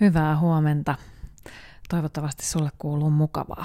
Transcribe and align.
Hyvää 0.00 0.38
huomenta. 0.38 0.94
Toivottavasti 1.88 2.46
sulle 2.46 2.70
kuuluu 2.78 3.10
mukavaa. 3.10 3.64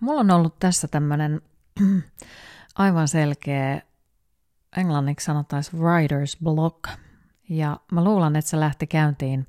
Mulla 0.00 0.20
on 0.20 0.30
ollut 0.30 0.58
tässä 0.58 0.88
tämmönen 0.88 1.40
aivan 2.74 3.08
selkeä, 3.08 3.82
englanniksi 4.76 5.24
sanottaisiin 5.24 5.82
writer's 5.82 6.44
block. 6.44 6.84
Ja 7.48 7.80
mä 7.92 8.04
luulen, 8.04 8.36
että 8.36 8.50
se 8.50 8.60
lähti 8.60 8.86
käyntiin 8.86 9.46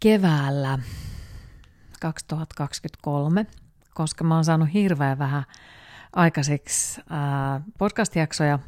keväällä 0.00 0.78
2023, 2.00 3.46
koska 3.94 4.24
mä 4.24 4.34
oon 4.34 4.44
saanut 4.44 4.72
hirveän 4.72 5.18
vähän 5.18 5.44
aikaiseksi 6.12 7.00
podcast-jaksoja 7.78 8.58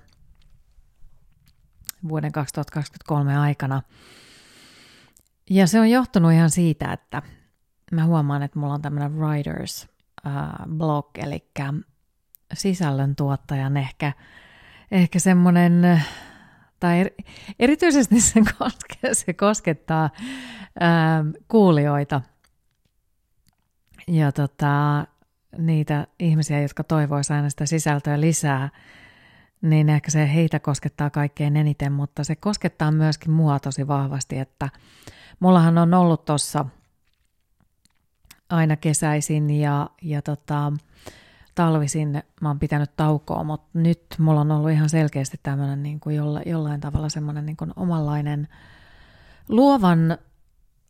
vuoden 2.09 2.33
2023 2.33 3.39
aikana– 3.39 3.83
ja 5.51 5.67
se 5.67 5.81
on 5.81 5.91
johtunut 5.91 6.33
ihan 6.33 6.51
siitä, 6.51 6.93
että 6.93 7.23
mä 7.93 8.05
huomaan, 8.05 8.43
että 8.43 8.59
mulla 8.59 8.75
on 8.75 8.83
tämmöinen 8.83 9.19
writers 9.19 9.89
uh, 10.27 10.77
blog, 10.77 11.19
eli 11.19 11.51
sisällöntuottajan 12.53 13.77
ehkä, 13.77 14.13
ehkä 14.91 15.19
semmoinen, 15.19 16.03
tai 16.81 17.11
erityisesti 17.59 18.21
se, 18.21 18.41
koske, 18.59 19.15
se 19.15 19.33
koskettaa 19.33 20.11
uh, 20.15 21.43
kuulijoita. 21.49 22.21
Ja 24.09 24.33
tota, 24.33 25.07
niitä 25.59 26.07
ihmisiä, 26.19 26.61
jotka 26.61 26.85
toivoisivat 26.85 27.37
aina 27.37 27.51
sitä 27.51 27.67
sisältöä 27.67 28.21
lisää, 28.21 28.69
niin 29.63 29.89
ehkä 29.89 30.11
se 30.11 30.35
heitä 30.35 30.61
koskettaa 30.61 31.11
kaikkein 31.11 31.57
eniten, 31.57 31.93
mutta 31.93 32.25
se 32.25 32.37
koskettaa 32.37 32.91
myöskin 32.91 33.31
mua 33.31 33.61
tosi 33.61 33.89
vahvasti, 33.89 34.39
että 34.39 34.69
Mullahan 35.43 35.79
on 35.79 35.95
ollut 35.95 36.25
tuossa 36.25 36.65
aina 38.49 38.77
kesäisin 38.77 39.51
ja, 39.51 39.91
ja 40.03 40.23
tota, 40.23 40.73
talvisin 41.55 42.23
mä 42.41 42.49
oon 42.49 42.59
pitänyt 42.59 42.97
taukoa, 42.97 43.45
mutta 43.45 43.79
nyt 43.79 44.03
mulla 44.19 44.41
on 44.41 44.51
ollut 44.51 44.71
ihan 44.71 44.89
selkeästi 44.89 45.41
tämmöinen 45.43 45.83
niin 45.83 46.01
kuin 46.01 46.17
jolla, 46.17 46.41
jollain 46.47 46.81
tavalla 46.81 47.09
semmoinen 47.09 47.47
niin 47.47 47.57
kuin 47.57 47.73
omanlainen 47.77 48.49
luovan 49.49 50.19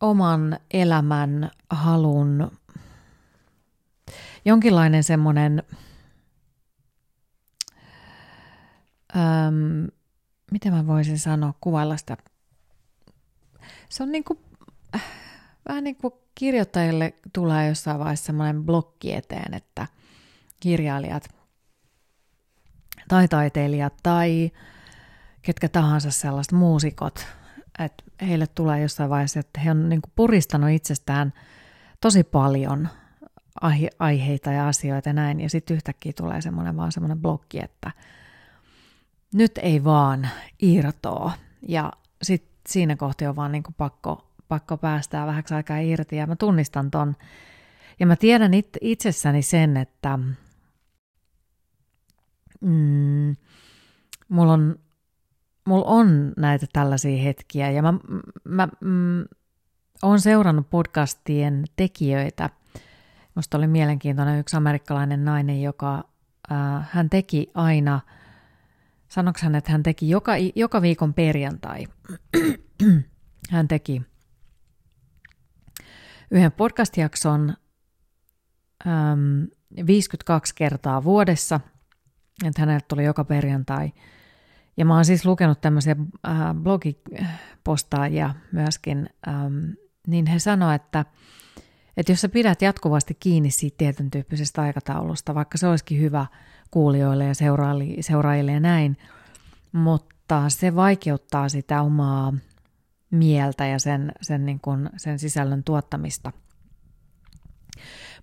oman 0.01 0.59
elämän 0.71 1.51
halun 1.69 2.51
jonkinlainen 4.45 5.03
semmoinen, 5.03 5.63
miten 10.51 10.73
mä 10.73 10.87
voisin 10.87 11.19
sanoa, 11.19 11.53
kuvailla 11.61 11.97
sitä. 11.97 12.17
Se 13.89 14.03
on 14.03 14.11
niin 14.11 14.23
kuin, 14.23 14.39
vähän 15.67 15.83
niin 15.83 15.95
kuin 15.95 16.13
kirjoittajille 16.35 17.13
tulee 17.33 17.67
jossain 17.67 17.99
vaiheessa 17.99 18.25
semmoinen 18.25 18.63
blokki 18.63 19.13
eteen, 19.13 19.53
että 19.53 19.87
kirjailijat 20.59 21.29
tai 23.07 23.27
taiteilijat 23.27 23.93
tai 24.03 24.51
ketkä 25.41 25.69
tahansa 25.69 26.11
sellaiset 26.11 26.51
muusikot, 26.51 27.27
että 27.79 28.03
heille 28.21 28.47
tulee 28.47 28.81
jossain 28.81 29.09
vaiheessa, 29.09 29.39
että 29.39 29.59
he 29.59 29.71
on 29.71 29.89
niin 29.89 30.01
kuin 30.01 30.11
puristanut 30.15 30.69
itsestään 30.69 31.33
tosi 32.01 32.23
paljon 32.23 32.89
aiheita 33.99 34.51
ja 34.51 34.67
asioita 34.67 35.09
ja 35.09 35.13
näin, 35.13 35.39
ja 35.39 35.49
sitten 35.49 35.75
yhtäkkiä 35.75 36.13
tulee 36.17 36.41
semmoinen 36.41 36.77
vaan 36.77 36.91
semmoinen 36.91 37.19
blokki, 37.19 37.63
että 37.63 37.91
nyt 39.33 39.51
ei 39.57 39.83
vaan 39.83 40.29
irtoa, 40.61 41.31
ja 41.67 41.91
sitten 42.21 42.51
siinä 42.67 42.95
kohti 42.95 43.27
on 43.27 43.35
vaan 43.35 43.51
niin 43.51 43.63
kuin 43.63 43.75
pakko, 43.77 44.32
pakko 44.53 44.77
päästää 44.77 45.27
vähäksi 45.27 45.53
aikaa 45.53 45.77
irti 45.77 46.15
ja 46.15 46.27
mä 46.27 46.35
tunnistan 46.35 46.91
ton. 46.91 47.15
Ja 47.99 48.07
mä 48.07 48.15
tiedän 48.15 48.53
it, 48.53 48.77
itsessäni 48.81 49.41
sen, 49.41 49.77
että 49.77 50.19
mm, 52.61 53.35
mulla 54.29 54.53
on, 54.53 54.75
mulla 55.65 55.85
on 55.85 56.33
näitä 56.37 56.65
tällaisia 56.73 57.23
hetkiä 57.23 57.71
ja 57.71 57.81
mä, 57.81 57.93
mä 58.43 58.67
mm, 58.81 59.25
oon 60.03 60.19
seurannut 60.19 60.69
podcastien 60.69 61.63
tekijöitä. 61.75 62.49
Musta 63.35 63.57
oli 63.57 63.67
mielenkiintoinen 63.67 64.39
yksi 64.39 64.57
amerikkalainen 64.57 65.25
nainen, 65.25 65.61
joka 65.61 66.03
äh, 66.51 66.89
hän 66.91 67.09
teki 67.09 67.51
aina– 67.53 67.99
Sanoks 69.13 69.41
hän, 69.41 69.55
että 69.55 69.71
hän 69.71 69.83
teki 69.83 70.09
joka, 70.09 70.31
joka 70.55 70.81
viikon 70.81 71.13
perjantai, 71.13 71.87
hän 73.51 73.67
teki 73.67 74.01
yhden 76.33 76.51
podcast-jakson 76.51 77.53
äm, 78.87 79.47
52 79.87 80.55
kertaa 80.55 81.03
vuodessa, 81.03 81.59
että 82.45 82.61
hänelle 82.61 82.81
tuli 82.87 83.03
joka 83.03 83.23
perjantai. 83.23 83.91
Ja 84.77 84.85
mä 84.85 84.95
oon 84.95 85.05
siis 85.05 85.25
lukenut 85.25 85.61
tämmöisiä 85.61 85.95
äh, 86.27 86.35
blogipostaajia 86.53 88.33
myöskin, 88.51 89.09
ähm, 89.27 89.71
niin 90.07 90.25
he 90.25 90.39
sanoivat, 90.39 90.81
että, 90.81 91.05
että 91.97 92.11
jos 92.11 92.21
sä 92.21 92.29
pidät 92.29 92.61
jatkuvasti 92.61 93.17
kiinni 93.19 93.51
siitä 93.51 93.77
tietyn 93.77 94.11
tyyppisestä 94.11 94.61
aikataulusta, 94.61 95.35
vaikka 95.35 95.57
se 95.57 95.67
olisikin 95.67 95.99
hyvä– 95.99 96.25
kuulijoille 96.73 97.25
ja 97.25 97.33
seuraajille 98.01 98.51
ja 98.51 98.59
näin, 98.59 98.97
mutta 99.71 100.49
se 100.49 100.75
vaikeuttaa 100.75 101.49
sitä 101.49 101.81
omaa 101.81 102.33
mieltä 103.13 103.65
ja 103.65 103.79
sen, 103.79 104.11
sen, 104.21 104.45
niin 104.45 104.59
kuin, 104.59 104.89
sen 104.97 105.19
sisällön 105.19 105.63
tuottamista. 105.63 106.31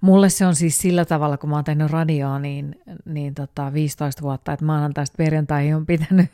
Mulle 0.01 0.29
se 0.29 0.47
on 0.47 0.55
siis 0.55 0.79
sillä 0.79 1.05
tavalla, 1.05 1.37
kun 1.37 1.51
mä 1.51 1.57
oon 1.57 1.65
tehnyt 1.65 1.91
radioa 1.91 2.39
niin, 2.39 2.83
niin 3.05 3.35
tota 3.35 3.73
15 3.73 4.23
vuotta, 4.23 4.53
että 4.53 4.65
maanantaista 4.65 5.17
perjantaihin 5.17 5.77
on 5.77 5.87
pitänyt 5.87 6.31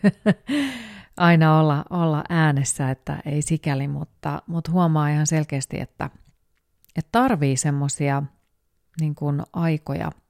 aina 1.17 1.59
olla, 1.59 1.84
olla 1.91 2.25
äänessä, 2.28 2.91
että 2.91 3.19
ei 3.27 3.43
sikäli, 3.43 3.89
mutta, 3.89 4.43
mutta 4.47 4.73
huomaa 4.73 5.09
ihan 5.09 5.27
selkeästi, 5.27 5.81
että, 5.81 6.11
että 6.97 7.09
tarvii 7.12 7.56
semmoisia 7.56 8.23
niin 9.00 9.15
aikoja– 9.53 10.12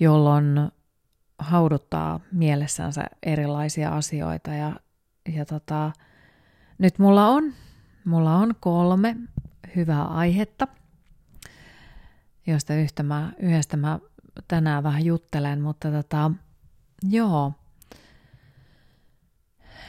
jolloin 0.00 0.70
hauduttaa 1.38 2.20
mielessänsä 2.32 3.04
erilaisia 3.22 3.90
asioita. 3.90 4.50
Ja, 4.50 4.72
ja 5.34 5.44
tota, 5.44 5.92
nyt 6.78 6.98
mulla 6.98 7.28
on, 7.28 7.54
mulla 8.04 8.36
on 8.36 8.54
kolme 8.60 9.16
hyvää 9.76 10.04
aihetta, 10.04 10.68
joista 12.46 12.74
yhtä 12.74 13.02
mä, 13.02 13.32
yhdestä 13.38 13.76
mä 13.76 13.98
tänään 14.48 14.82
vähän 14.82 15.04
juttelen, 15.04 15.60
mutta 15.60 15.90
tota, 15.90 16.30
joo, 17.10 17.52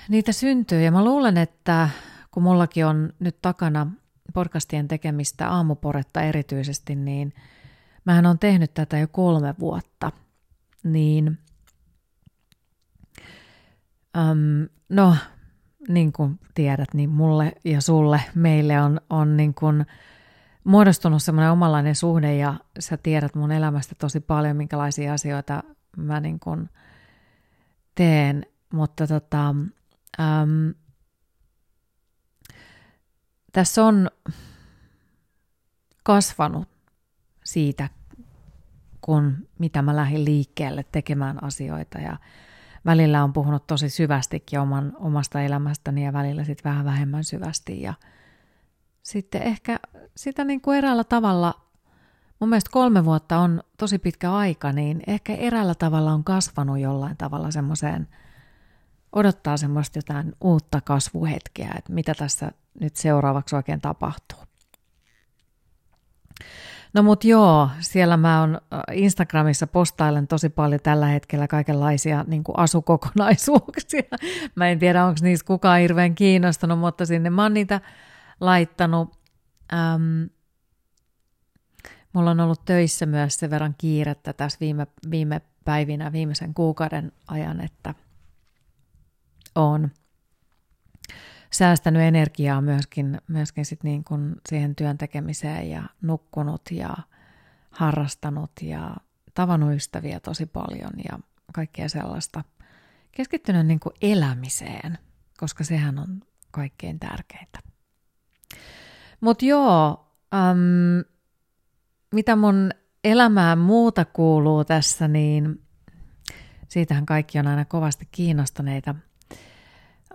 niitä 0.10 0.32
syntyy 0.32 0.82
ja 0.82 0.92
mä 0.92 1.04
luulen, 1.04 1.38
että 1.38 1.90
kun 2.32 2.44
mullakin 2.44 2.86
on 2.86 3.14
nyt 3.20 3.38
takana 3.42 3.88
podcastien 4.34 4.88
tekemistä 4.88 5.50
aamuporetta 5.50 6.22
erityisesti, 6.22 6.96
niin– 6.96 7.34
Mähän 8.06 8.26
on 8.26 8.40
tehnyt 8.40 8.74
tätä 8.74 8.98
jo 8.98 9.08
kolme 9.08 9.56
vuotta, 9.60 10.12
niin 10.84 11.38
um, 14.18 14.70
no, 14.90 15.16
niin 15.88 16.14
kuin 16.14 16.40
tiedät, 16.54 16.94
niin 16.94 17.10
mulle 17.10 17.54
ja 17.64 17.82
sulle, 17.82 18.22
meille 18.36 18.82
on, 18.82 19.02
on 19.10 19.38
niin 19.38 19.54
kuin 19.54 19.86
muodostunut 20.64 21.24
semmoinen 21.24 21.52
omanlainen 21.52 21.96
suhde 21.96 22.36
ja 22.36 22.54
sä 22.80 22.98
tiedät 22.98 23.36
mun 23.36 23.52
elämästä 23.52 23.96
tosi 24.00 24.20
paljon, 24.20 24.58
minkälaisia 24.58 25.14
asioita 25.14 25.64
mä 25.98 26.20
niin 26.20 26.40
kuin 26.40 26.70
teen, 27.96 28.46
mutta 28.74 29.08
tota, 29.08 29.50
um, 29.50 30.74
tässä 33.52 33.86
on 33.86 34.10
kasvanut 36.04 36.70
siitä, 37.44 37.90
kun 39.02 39.48
mitä 39.60 39.82
mä 39.82 39.96
lähdin 39.96 40.26
liikkeelle 40.26 40.86
tekemään 40.92 41.44
asioita 41.44 42.00
ja 42.00 42.18
välillä 42.86 43.24
on 43.24 43.34
puhunut 43.34 43.68
tosi 43.68 43.90
syvästikin 43.90 44.60
oman, 44.60 44.94
omasta 45.00 45.42
elämästäni 45.42 46.06
ja 46.06 46.14
välillä 46.14 46.44
sitten 46.44 46.70
vähän 46.70 46.86
vähemmän 46.86 47.24
syvästi 47.24 47.82
ja 47.82 47.94
sitten 49.04 49.42
ehkä 49.42 49.80
sitä 50.18 50.44
niin 50.44 50.62
kuin 50.62 50.78
eräällä 50.78 51.04
tavalla, 51.04 51.62
mun 52.40 52.50
mielestä 52.50 52.70
kolme 52.72 53.06
vuotta 53.06 53.38
on 53.38 53.64
tosi 53.78 54.00
pitkä 54.00 54.34
aika, 54.34 54.72
niin 54.72 55.02
ehkä 55.08 55.36
eräällä 55.36 55.76
tavalla 55.76 56.12
on 56.12 56.24
kasvanut 56.24 56.80
jollain 56.80 57.18
tavalla 57.18 57.52
semmoiseen, 57.52 58.08
odottaa 59.14 59.58
semmoista 59.58 59.98
jotain 59.98 60.34
uutta 60.42 60.82
kasvuhetkeä, 60.82 61.74
että 61.78 61.94
mitä 61.94 62.14
tässä 62.14 62.52
nyt 62.80 62.96
seuraavaksi 62.96 63.56
oikein 63.56 63.82
tapahtuu. 63.82 64.40
No 66.96 67.04
mut 67.04 67.24
joo, 67.24 67.70
siellä 67.80 68.18
mä 68.18 68.42
on 68.42 68.62
Instagramissa 68.92 69.68
postailen 69.68 70.28
tosi 70.28 70.50
paljon 70.50 70.82
tällä 70.84 71.06
hetkellä 71.06 71.48
kaikenlaisia 71.48 72.26
niin 72.28 72.44
kuin 72.44 72.60
asukokonaisuuksia. 72.60 74.02
Mä 74.56 74.70
en 74.70 74.80
tiedä, 74.80 75.06
onko 75.06 75.20
niistä 75.22 75.48
kukaan 75.48 75.80
hirveän 75.80 76.16
kiinnostunut, 76.16 76.80
mutta 76.80 77.06
sinne 77.06 77.30
mä 77.30 77.44
oon 77.44 77.54
niitä 77.54 77.82
laittanut. 78.40 79.20
Ähm, 79.74 80.24
mulla 82.14 82.32
on 82.32 82.40
ollut 82.40 82.66
töissä 82.66 83.06
myös 83.06 83.36
sen 83.36 83.50
verran 83.50 83.76
kiirettä 83.78 84.34
tässä 84.34 84.58
viime, 84.60 84.88
viime 85.12 85.42
päivinä, 85.66 86.12
viimeisen 86.12 86.54
kuukauden 86.54 87.12
ajan, 87.28 87.62
että 87.62 87.94
on 89.56 89.92
säästänyt 91.58 92.02
energiaa 92.02 92.62
myöskin, 92.62 93.22
myöskin 93.28 93.66
sit 93.66 93.84
niin 93.84 94.04
kuin 94.04 94.36
siihen 94.50 94.76
työn 94.76 94.98
tekemiseen 94.98 95.70
ja 95.70 95.84
nukkunut 96.02 96.62
ja 96.72 96.98
harrastanut 97.72 98.52
ja 98.62 98.96
tavannut 99.34 99.76
ystäviä 99.76 100.20
tosi 100.20 100.46
paljon 100.46 100.92
ja 101.10 101.20
kaikkea 101.54 101.90
sellaista. 101.90 102.44
Keskittynyt 103.12 103.68
niin 103.68 103.80
kuin 103.80 103.94
elämiseen, 104.02 104.98
koska 105.38 105.64
sehän 105.64 106.00
on 106.00 106.22
kaikkein 106.52 107.00
tärkeintä. 107.00 107.60
Mutta 109.22 109.46
joo, 109.46 110.08
äm, 110.34 111.04
mitä 112.12 112.36
mun 112.36 112.72
elämään 113.04 113.58
muuta 113.58 114.06
kuuluu 114.06 114.66
tässä, 114.66 115.08
niin 115.08 115.62
siitähän 116.68 117.06
kaikki 117.06 117.40
on 117.40 117.48
aina 117.48 117.66
kovasti 117.66 118.08
kiinnostuneita. 118.12 118.96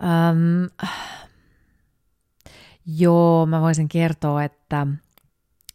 Äm, 0.03 0.89
joo, 2.97 3.45
mä 3.45 3.61
voisin 3.61 3.89
kertoa, 3.89 4.43
että 4.43 4.87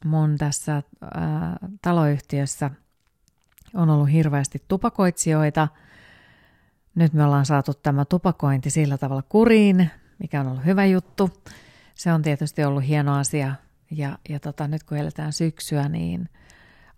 mun 0.04 0.38
tässä 0.38 0.82
ää, 1.14 1.56
taloyhtiössä 1.82 2.70
on 3.74 3.90
ollut 3.90 4.10
hirveästi 4.10 4.62
tupakoitsijoita. 4.68 5.68
Nyt 6.94 7.12
me 7.12 7.24
ollaan 7.24 7.46
saatu 7.46 7.74
tämä 7.74 8.04
tupakointi 8.04 8.70
sillä 8.70 8.98
tavalla 8.98 9.22
kuriin, 9.28 9.90
mikä 10.18 10.40
on 10.40 10.46
ollut 10.46 10.64
hyvä 10.64 10.84
juttu. 10.84 11.30
Se 11.94 12.12
on 12.12 12.22
tietysti 12.22 12.64
ollut 12.64 12.86
hieno 12.86 13.18
asia. 13.18 13.54
Ja, 13.90 14.18
ja 14.28 14.40
tota, 14.40 14.68
nyt 14.68 14.82
kun 14.82 14.98
eletään 14.98 15.32
syksyä, 15.32 15.88
niin 15.88 16.28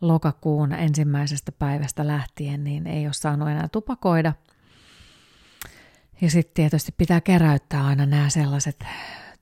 lokakuun 0.01 0.73
ensimmäisestä 0.73 1.53
päivästä 1.53 2.07
lähtien 2.07 2.65
niin 2.65 2.87
ei 2.87 3.07
ole 3.07 3.13
saanut 3.13 3.49
enää 3.49 3.69
tupakoida. 3.69 4.33
Ja 6.21 6.31
sitten 6.31 6.55
tietysti 6.55 6.93
pitää 6.97 7.21
keräyttää 7.21 7.87
aina 7.87 8.07
nämä 8.07 8.29
sellaiset 8.29 8.85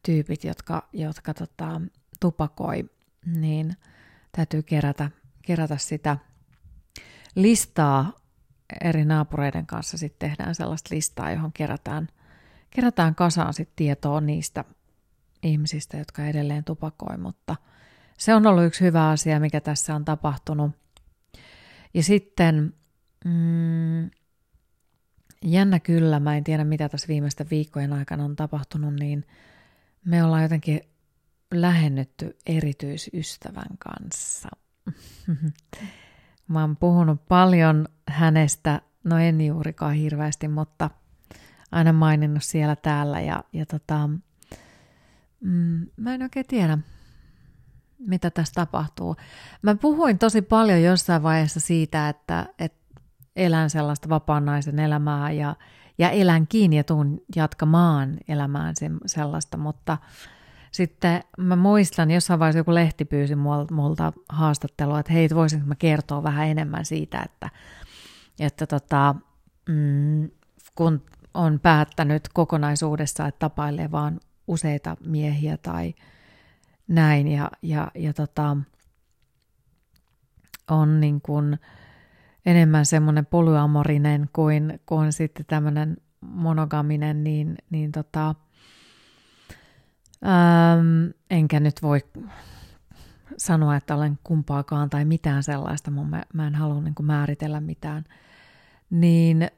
tyypit, 0.06 0.44
jotka, 0.44 0.88
jotka 0.92 1.34
tota, 1.34 1.80
tupakoi, 2.20 2.90
niin 3.26 3.76
täytyy 4.32 4.62
kerätä, 4.62 5.10
kerätä 5.42 5.76
sitä 5.76 6.16
listaa 7.34 8.12
eri 8.84 9.04
naapureiden 9.04 9.66
kanssa. 9.66 9.98
Sitten 9.98 10.30
tehdään 10.30 10.54
sellaista 10.54 10.94
listaa, 10.94 11.30
johon 11.30 11.52
kerätään, 11.52 12.08
kerätään 12.70 13.14
kasaan 13.14 13.54
sit 13.54 13.68
tietoa 13.76 14.20
niistä 14.20 14.64
ihmisistä, 15.42 15.96
jotka 15.96 16.26
edelleen 16.26 16.64
tupakoi, 16.64 17.18
mutta 17.18 17.56
se 18.18 18.34
on 18.34 18.46
ollut 18.46 18.64
yksi 18.64 18.84
hyvä 18.84 19.08
asia, 19.08 19.40
mikä 19.40 19.60
tässä 19.60 19.94
on 19.94 20.04
tapahtunut. 20.04 20.72
Ja 21.94 22.02
sitten 22.02 22.74
mm, 23.24 24.10
jännä 25.44 25.80
kyllä, 25.80 26.20
mä 26.20 26.36
en 26.36 26.44
tiedä 26.44 26.64
mitä 26.64 26.88
tässä 26.88 27.08
viimeisten 27.08 27.50
viikkojen 27.50 27.92
aikana 27.92 28.24
on 28.24 28.36
tapahtunut, 28.36 28.94
niin 28.94 29.26
me 30.06 30.24
ollaan 30.24 30.42
jotenkin 30.42 30.80
lähennytty 31.54 32.36
erityisystävän 32.46 33.78
kanssa. 33.78 34.48
Mä 36.48 36.60
oon 36.60 36.76
puhunut 36.76 37.28
paljon 37.28 37.88
hänestä, 38.08 38.80
no 39.04 39.18
en 39.18 39.46
juurikaan 39.46 39.94
hirveästi, 39.94 40.48
mutta 40.48 40.90
aina 41.72 41.92
maininnut 41.92 42.42
siellä 42.42 42.76
täällä 42.76 43.20
ja, 43.20 43.44
ja 43.52 43.66
tota, 43.66 44.08
mm, 45.40 45.86
mä 45.96 46.14
en 46.14 46.22
oikein 46.22 46.46
tiedä, 46.46 46.78
mitä 47.98 48.30
tässä 48.30 48.54
tapahtuu. 48.54 49.16
Mä 49.62 49.74
puhuin 49.74 50.18
tosi 50.18 50.42
paljon 50.42 50.82
jossain 50.82 51.22
vaiheessa 51.22 51.60
siitä, 51.60 52.08
että, 52.08 52.46
että 52.58 53.00
elän 53.36 53.70
sellaista 53.70 54.08
vapaan 54.08 54.44
naisen 54.44 54.78
elämää 54.78 55.32
ja, 55.32 55.56
ja 55.98 56.10
elän 56.10 56.46
kiinni 56.46 56.76
ja 56.76 56.84
tuun 56.84 57.20
jatkamaan 57.36 58.18
elämään 58.28 58.74
sellaista, 59.06 59.56
mutta 59.56 59.98
sitten 60.72 61.22
mä 61.38 61.56
muistan, 61.56 62.10
jossain 62.10 62.40
vaiheessa 62.40 62.58
joku 62.58 62.74
lehti 62.74 63.04
pyysi 63.04 63.34
multa 63.70 64.12
haastattelua, 64.28 65.00
että 65.00 65.12
hei, 65.12 65.28
voisinko 65.34 65.66
mä 65.66 65.74
kertoa 65.74 66.22
vähän 66.22 66.48
enemmän 66.48 66.84
siitä, 66.84 67.22
että, 67.22 67.50
että 68.40 68.66
tota, 68.66 69.14
mm, 69.68 70.30
kun 70.74 71.02
on 71.34 71.60
päättänyt 71.60 72.28
kokonaisuudessa, 72.28 73.26
että 73.26 73.38
tapailee 73.38 73.90
vaan 73.90 74.20
useita 74.46 74.96
miehiä 75.06 75.56
tai 75.56 75.94
näin, 76.88 77.28
ja, 77.28 77.50
ja, 77.62 77.90
ja 77.94 78.12
tota, 78.12 78.56
on 80.70 81.00
niin 81.00 81.20
kuin 81.20 81.58
enemmän 82.46 82.86
semmoinen 82.86 83.26
polyamorinen 83.26 84.28
kuin, 84.32 84.80
kuin 84.86 85.12
sitten 85.12 85.46
tämmöinen 85.46 85.96
monogaminen, 86.20 87.24
niin, 87.24 87.56
niin 87.70 87.92
tota, 87.92 88.34
äm, 90.24 91.12
enkä 91.30 91.60
nyt 91.60 91.82
voi 91.82 92.00
sanoa, 93.38 93.76
että 93.76 93.94
olen 93.94 94.18
kumpaakaan 94.24 94.90
tai 94.90 95.04
mitään 95.04 95.42
sellaista, 95.42 95.90
mun 95.90 96.10
mä, 96.10 96.22
mä 96.32 96.46
en 96.46 96.54
halua 96.54 96.80
niin 96.80 96.94
kuin 96.94 97.06
määritellä 97.06 97.60
mitään, 97.60 98.04
niin 98.90 99.50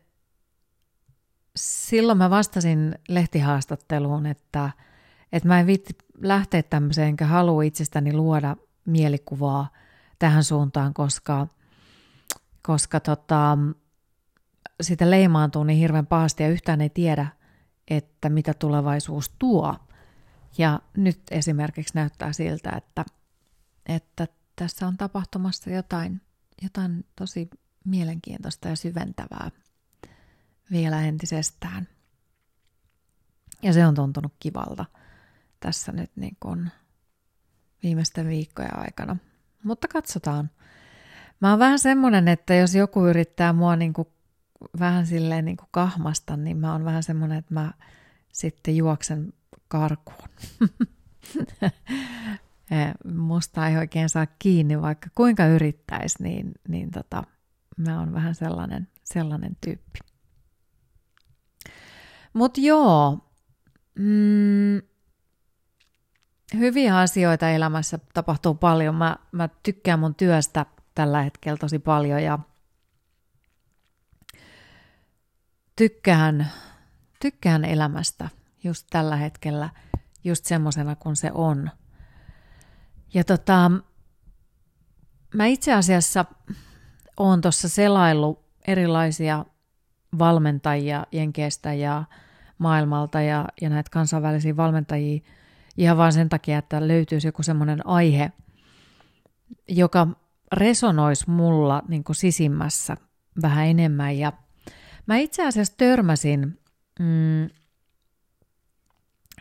silloin 1.56 2.19
mä 2.19 2.31
vastasin 2.31 2.94
lehtihaastatteluun, 3.08 4.26
että, 4.26 4.70
että 5.32 5.49
mä 5.49 5.61
en 5.61 5.67
viitti 5.67 5.94
lähteä 6.20 6.62
tämmöiseen, 6.62 7.08
enkä 7.08 7.26
halua 7.26 7.62
itsestäni 7.62 8.12
luoda 8.12 8.56
mielikuvaa 8.84 9.69
tähän 10.19 10.44
suuntaan, 10.44 10.94
koska, 10.94 11.46
koska 12.69 13.00
tota, 13.00 13.59
sitä 14.81 15.11
leimaantuu 15.11 15.65
niin 15.65 15.79
hirveän 15.79 16.06
pahasti 16.06 16.43
ja 16.43 16.49
yhtään 16.49 16.81
ei 16.81 16.91
tiedä, 16.91 17.26
että 17.91 18.29
mitä 18.29 18.55
tulevaisuus 18.55 19.32
tuo. 19.38 19.76
Ja 20.59 20.81
nyt 20.97 21.20
esimerkiksi 21.31 21.94
näyttää 21.94 22.32
siltä, 22.32 22.70
että, 22.70 23.05
että 23.87 24.29
tässä 24.56 24.87
on 24.87 24.97
tapahtumassa 24.97 25.70
jotain, 25.70 26.20
jotain 26.62 27.05
tosi 27.17 27.50
mielenkiintoista 27.85 28.69
ja 28.69 28.76
syventävää 28.76 29.50
vielä 30.70 31.03
entisestään. 31.03 31.88
Ja 33.62 33.73
se 33.73 33.87
on 33.87 33.94
tuntunut 33.94 34.32
kivalta 34.41 34.85
tässä 35.61 35.93
nyt 35.93 36.11
niin 36.17 36.37
kuin 36.41 36.70
viimeisten 37.82 38.29
viikkojen 38.29 38.79
aikana. 38.79 39.17
Mutta 39.65 39.89
katsotaan. 39.89 40.51
Mä 41.40 41.50
oon 41.50 41.58
vähän 41.58 41.78
semmoinen, 41.78 42.28
että 42.28 42.54
jos 42.54 42.74
joku 42.74 43.06
yrittää 43.06 43.52
mua 43.52 43.76
niin 43.76 43.92
kuin 43.92 44.08
vähän 44.78 45.06
silleen 45.06 45.44
niin 45.44 45.56
kuin 45.56 45.68
kahmasta, 45.70 46.36
niin 46.36 46.56
mä 46.56 46.72
oon 46.72 46.84
vähän 46.84 47.02
semmoinen, 47.02 47.38
että 47.38 47.54
mä 47.54 47.72
sitten 48.32 48.76
juoksen 48.76 49.32
karkuun. 49.68 50.28
Musta 53.14 53.68
ei 53.68 53.76
oikein 53.76 54.08
saa 54.08 54.26
kiinni, 54.38 54.82
vaikka 54.82 55.08
kuinka 55.14 55.46
yrittäisi, 55.46 56.22
niin, 56.22 56.52
niin 56.68 56.90
tota, 56.90 57.22
mä 57.76 57.98
oon 57.98 58.12
vähän 58.12 58.34
sellainen, 58.34 58.88
sellainen 59.04 59.56
tyyppi. 59.60 59.98
Mutta 62.32 62.60
joo, 62.60 63.18
mm, 63.94 64.82
hyviä 66.58 66.98
asioita 66.98 67.50
elämässä 67.50 67.98
tapahtuu 68.14 68.54
paljon. 68.54 68.94
Mä, 68.94 69.16
mä 69.32 69.48
tykkään 69.62 70.00
mun 70.00 70.14
työstä 70.14 70.66
tällä 70.98 71.22
hetkellä 71.22 71.56
tosi 71.56 71.78
paljon 71.78 72.22
ja 72.22 72.38
tykkään, 75.76 76.48
tykkään 77.20 77.64
elämästä 77.64 78.28
just 78.64 78.86
tällä 78.90 79.17
hetkellä 79.17 79.70
just 80.24 80.44
semmoisena 80.44 80.96
kuin 80.96 81.17
se 81.17 81.31
on. 81.34 81.70
Ja 83.14 83.24
tota, 83.24 83.70
mä 85.34 85.46
itse 85.46 85.74
asiassa 85.74 86.24
oon 87.17 87.40
tuossa 87.40 87.69
selaillut 87.69 88.44
erilaisia 88.67 89.44
valmentajia 90.19 91.06
Jenkeestä 91.12 91.72
ja 91.72 92.05
maailmalta 92.58 93.20
ja, 93.20 93.44
ja 93.60 93.70
näitä 93.70 93.90
kansainvälisiä 93.90 94.56
valmentajia 94.56 95.20
ihan 95.76 95.96
vain 95.96 96.12
sen 96.12 96.28
takia, 96.28 96.58
että 96.58 96.88
löytyisi 96.88 97.28
joku 97.28 97.43
semmoinen 97.43 97.86
aihe, 97.86 98.32
joka 99.69 100.06
resonoisi 100.52 101.31
mulla 101.31 101.82
niin 101.88 102.05
kuin 102.05 102.17
sisimmässä 102.17 102.96
vähän 103.43 103.67
enemmän. 103.67 104.19
Ja 104.19 104.32
mä 105.06 105.17
itse 105.17 105.46
asiassa 105.46 105.74
törmäsin 105.76 106.60
mm, 107.00 107.48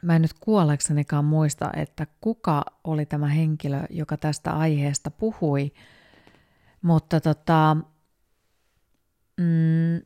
mä 0.01 0.15
en 0.15 0.21
nyt 0.21 0.33
kuolleksenikaan 0.39 1.25
muista, 1.25 1.69
että 1.75 2.07
kuka 2.21 2.65
oli 2.83 3.05
tämä 3.05 3.27
henkilö, 3.27 3.83
joka 3.89 4.17
tästä 4.17 4.51
aiheesta 4.51 5.11
puhui, 5.11 5.71
mutta 6.81 7.21
tota, 7.21 7.77
mm, 9.37 10.01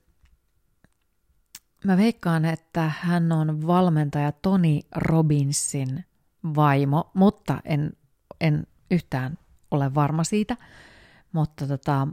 mä 1.86 1.98
veikkaan, 1.98 2.46
että 2.46 2.92
hän 3.00 3.32
on 3.32 3.68
valmentaja 3.68 4.32
Tony 4.32 4.80
Robbinsin 4.96 6.06
vaimo, 6.56 7.12
mutta 7.14 7.62
en, 7.66 7.94
en 8.42 8.68
yhtään 8.92 9.38
ole 9.72 9.96
varma 9.96 10.24
siitä. 10.24 10.58
Mutta 11.32 11.68
tota, 11.68 12.08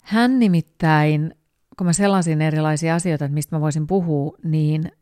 hän 0.00 0.38
nimittäin, 0.38 1.34
kun 1.78 1.86
mä 1.86 1.92
sellaisin 1.92 2.42
erilaisia 2.42 2.94
asioita, 2.94 3.24
että 3.24 3.34
mistä 3.34 3.56
mä 3.56 3.60
voisin 3.60 3.86
puhua, 3.86 4.38
niin 4.44 4.92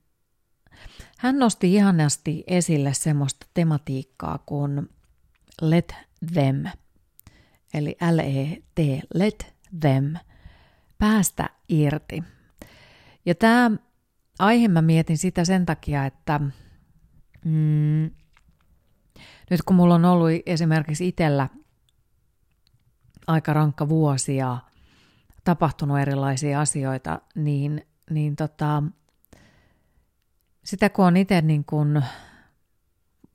hän 1.19 1.39
nosti 1.39 1.75
ihanasti 1.75 2.45
esille 2.47 2.95
semmoista 2.95 3.47
tematiikkaa 3.55 4.39
kuin 4.39 4.89
let 5.63 5.95
them, 6.35 6.65
eli 7.75 7.97
L-E-T, 8.11 9.05
let 9.15 9.55
them, 9.81 10.15
päästä 10.99 11.51
irti. 11.69 12.25
Ja 13.27 13.35
tämä 13.35 13.71
aihe 14.39 14.69
mä 14.69 14.83
mietin 14.83 15.19
sitä 15.19 15.45
sen 15.45 15.67
takia, 15.67 16.07
että 16.07 16.41
mm, 17.45 18.11
nyt 19.51 19.63
kun 19.67 19.77
mulla 19.77 19.95
on 19.95 20.05
ollut 20.05 20.31
esimerkiksi 20.47 21.09
itsellä 21.09 21.49
aika 23.27 23.53
rankka 23.53 23.89
vuosi 23.89 24.37
ja 24.37 24.59
tapahtunut 25.45 25.99
erilaisia 25.99 26.61
asioita, 26.61 27.21
niin, 27.35 27.87
niin 28.11 28.37
tota, 28.37 28.83
sitä 30.65 30.89
kun 30.89 31.05
on 31.05 31.17
itse 31.17 31.41
niin 31.41 31.65
kuin 31.65 32.03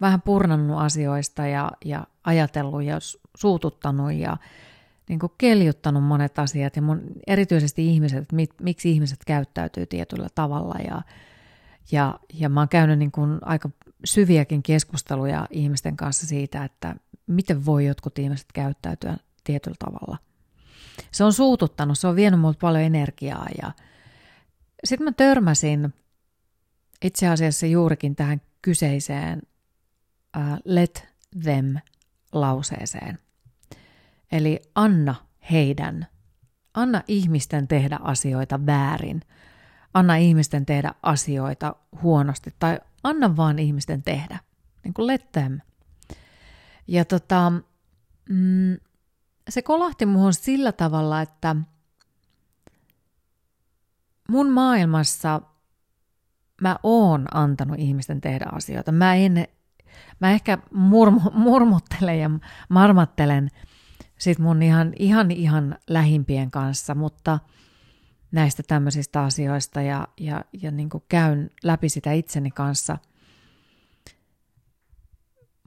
vähän 0.01 0.22
purnannut 0.22 0.80
asioista 0.80 1.48
ja, 1.48 1.72
ja 1.86 2.08
ajatellut 2.24 2.84
ja 2.84 2.98
suututtanut 3.38 4.13
ja 4.13 4.38
niin 5.10 5.20
kuin 5.20 5.32
keljuttanut 5.38 6.04
monet 6.04 6.39
asiat 6.39 6.75
ja 6.75 6.82
mun, 6.82 7.01
erityisesti 7.27 7.88
ihmiset, 7.88 8.22
että 8.22 8.36
mit, 8.36 8.54
miksi 8.62 8.92
ihmiset 8.92 9.20
käyttäytyy 9.25 9.86
tietyllä 9.86 10.27
tavalla 10.36 10.75
ja, 10.88 11.01
ja, 11.92 12.20
ja 12.34 12.50
mä 12.50 12.62
oon 12.62 12.70
käynyt 12.70 13.00
niin 13.00 13.12
kuin 13.12 13.39
aika 13.42 13.70
syviäkin 14.06 14.63
keskusteluja 14.63 15.48
ihmisten 15.50 15.98
kanssa 15.98 16.27
siitä, 16.27 16.63
että 16.63 16.96
miten 17.27 17.65
voi 17.65 17.86
jotkut 17.86 18.20
ihmiset 18.20 18.48
käyttäytyä 18.54 19.18
tietyllä 19.46 19.78
tavalla. 19.80 20.18
Se 21.12 21.24
on 21.24 21.34
suututtanut, 21.34 22.00
se 22.00 22.08
on 22.08 22.16
vienyt 22.16 22.40
multa 22.40 22.60
paljon 22.62 22.84
energiaa 22.84 23.48
ja 23.62 23.72
sitten 24.84 25.06
mä 25.06 25.12
törmäsin 25.12 25.94
itse 27.04 27.28
asiassa 27.28 27.66
juurikin 27.66 28.16
tähän 28.16 28.42
kyseiseen 28.62 29.42
uh, 30.38 30.58
let 30.66 31.08
them 31.44 31.75
lauseeseen. 32.32 33.20
Eli 34.32 34.62
anna 34.75 35.16
heidän, 35.52 36.08
anna 36.74 37.02
ihmisten 37.08 37.68
tehdä 37.68 38.00
asioita 38.02 38.66
väärin, 38.66 39.22
anna 39.94 40.16
ihmisten 40.16 40.66
tehdä 40.66 40.94
asioita 41.04 41.75
huonosti 42.02 42.54
tai 42.60 42.80
anna 43.04 43.36
vaan 43.36 43.60
ihmisten 43.60 44.04
tehdä, 44.04 44.40
niin 44.84 44.94
kuin 44.94 45.08
let 45.08 45.32
them. 45.32 45.60
Ja 46.88 47.06
tota, 47.06 47.52
mm, 48.30 48.78
se 49.50 49.62
kolahti 49.62 50.06
muhun 50.06 50.34
sillä 50.34 50.72
tavalla, 50.72 51.22
että 51.22 51.56
mun 54.30 54.50
maailmassa 54.50 55.42
mä 56.62 56.75
oon 56.84 57.28
antanut 57.34 57.80
ihmisten 57.80 58.22
tehdä 58.22 58.46
asioita. 58.52 58.92
Mä, 58.92 59.16
en, 59.16 59.48
mä 60.20 60.32
ehkä 60.32 60.58
murmu, 60.74 61.20
murmuttelen 61.34 62.20
ja 62.20 62.30
marmattelen 62.70 63.52
sit 64.18 64.40
mun 64.40 64.64
ihan, 64.64 64.94
ihan, 65.00 65.32
ihan 65.32 65.78
lähimpien 65.90 66.52
kanssa, 66.52 66.96
mutta 66.96 67.40
näistä 68.32 68.64
tämmöisistä 68.68 69.22
asioista 69.22 69.82
ja, 69.82 70.08
ja, 70.20 70.46
ja 70.62 70.72
niin 70.72 70.90
käyn 71.10 71.50
läpi 71.64 71.90
sitä 71.90 72.12
itseni 72.12 72.52
kanssa. 72.52 72.98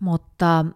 Mutta 0.01 0.67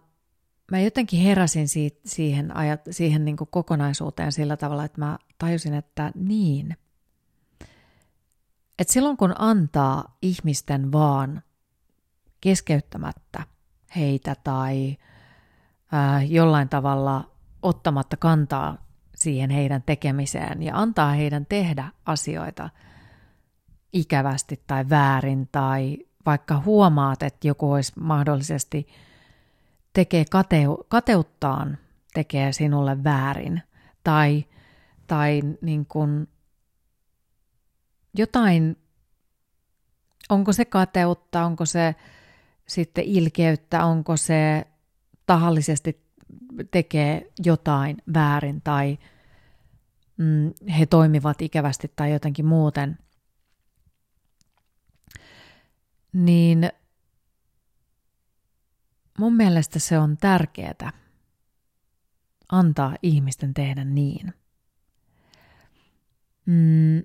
mä 0.72 0.80
jotenkin 0.80 1.20
heräsin 1.20 1.68
siitä, 1.68 2.00
siihen, 2.06 2.56
ajat, 2.56 2.80
siihen 2.90 3.24
niin 3.24 3.36
kokonaisuuteen 3.36 4.32
sillä 4.32 4.56
tavalla, 4.56 4.84
että 4.84 5.00
mä 5.00 5.18
tajusin, 5.38 5.74
että 5.74 6.12
niin. 6.14 6.76
Että 8.78 8.92
silloin 8.92 9.16
kun 9.16 9.34
antaa 9.38 10.16
ihmisten 10.22 10.92
vaan 10.92 11.42
keskeyttämättä 12.40 13.42
heitä 13.96 14.36
tai 14.44 14.96
ää, 15.92 16.22
jollain 16.22 16.68
tavalla 16.68 17.30
ottamatta 17.62 18.16
kantaa 18.16 18.86
siihen 19.14 19.50
heidän 19.50 19.82
tekemiseen 19.82 20.62
ja 20.62 20.76
antaa 20.76 21.12
heidän 21.12 21.46
tehdä 21.46 21.88
asioita 22.06 22.70
ikävästi 23.92 24.62
tai 24.66 24.88
väärin 24.90 25.48
tai 25.52 25.98
vaikka 26.26 26.62
huomaat, 26.64 27.22
että 27.22 27.48
joku 27.48 27.72
olisi 27.72 27.92
mahdollisesti 28.00 28.86
tekee 29.92 30.24
kateu, 30.30 30.86
kateuttaan 30.88 31.78
tekee 32.14 32.52
sinulle 32.52 33.04
väärin. 33.04 33.62
Tai, 34.04 34.44
tai 35.06 35.40
niin 35.60 35.86
kuin 35.86 36.28
jotain, 38.14 38.76
onko 40.28 40.52
se 40.52 40.64
kateutta, 40.64 41.44
onko 41.44 41.66
se 41.66 41.94
sitten 42.66 43.04
ilkeyttä, 43.04 43.84
onko 43.84 44.16
se 44.16 44.66
tahallisesti 45.26 46.02
tekee 46.70 47.32
jotain 47.44 47.96
väärin 48.14 48.62
tai 48.62 48.98
mm, 50.16 50.52
he 50.78 50.86
toimivat 50.86 51.42
ikävästi 51.42 51.92
tai 51.96 52.12
jotenkin 52.12 52.46
muuten, 52.46 52.98
niin 56.12 56.70
mun 59.18 59.36
mielestä 59.36 59.78
se 59.78 59.98
on 59.98 60.16
tärkeää 60.16 60.92
antaa 62.52 62.96
ihmisten 63.02 63.54
tehdä 63.54 63.84
niin. 63.84 64.34
Mm, 66.46 67.02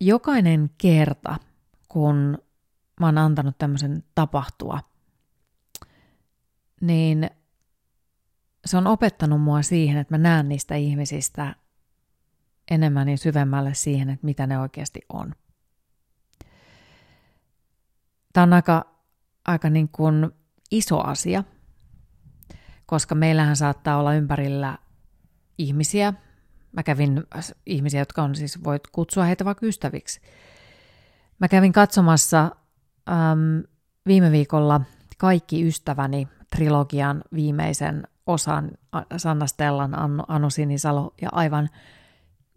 jokainen 0.00 0.70
kerta, 0.78 1.36
kun 1.88 2.38
mä 3.00 3.06
oon 3.06 3.18
antanut 3.18 3.58
tämmöisen 3.58 4.04
tapahtua, 4.14 4.80
niin 6.80 7.30
se 8.66 8.76
on 8.76 8.86
opettanut 8.86 9.42
mua 9.42 9.62
siihen, 9.62 9.98
että 9.98 10.14
mä 10.14 10.18
näen 10.18 10.48
niistä 10.48 10.74
ihmisistä 10.74 11.54
enemmän 12.70 13.08
ja 13.08 13.18
syvemmälle 13.18 13.74
siihen, 13.74 14.10
että 14.10 14.26
mitä 14.26 14.46
ne 14.46 14.58
oikeasti 14.58 15.00
on. 15.08 15.34
Tämä 18.32 18.42
on 18.42 18.52
aika, 18.52 18.94
aika 19.44 19.70
niin 19.70 19.88
kuin 19.88 20.30
iso 20.70 21.00
asia, 21.00 21.44
koska 22.86 23.14
meillähän 23.14 23.56
saattaa 23.56 23.98
olla 23.98 24.14
ympärillä 24.14 24.78
ihmisiä. 25.58 26.14
Mä 26.72 26.82
kävin 26.82 27.22
ihmisiä, 27.66 28.00
jotka 28.00 28.22
on 28.22 28.34
siis, 28.34 28.64
voit 28.64 28.82
kutsua 28.86 29.24
heitä 29.24 29.44
vaikka 29.44 29.66
ystäviksi. 29.66 30.20
Mä 31.38 31.48
kävin 31.48 31.72
katsomassa 31.72 32.42
äm, 33.08 33.62
viime 34.06 34.30
viikolla 34.30 34.80
Kaikki 35.18 35.66
ystäväni 35.66 36.28
trilogian 36.56 37.24
viimeisen 37.34 38.08
osan 38.26 38.70
Sanna 39.16 39.46
Stellan, 39.46 39.98
Anno, 39.98 40.24
Anu 40.28 40.50
Sinisalo 40.50 41.14
ja 41.22 41.28
aivan 41.32 41.70